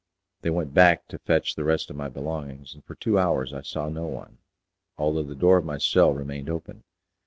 They 0.41 0.49
went 0.49 0.73
back 0.73 1.07
to 1.09 1.19
fetch 1.19 1.53
the 1.53 1.63
rest 1.63 1.91
of 1.91 1.95
my 1.95 2.09
belongings, 2.09 2.73
and 2.73 2.83
for 2.83 2.95
two 2.95 3.19
hours 3.19 3.53
I 3.53 3.61
saw 3.61 3.87
no 3.87 4.07
one, 4.07 4.39
although 4.97 5.21
the 5.21 5.35
door 5.35 5.57
of 5.59 5.65
my 5.65 5.77
cell 5.77 6.11
remained 6.11 6.49
open. 6.49 6.83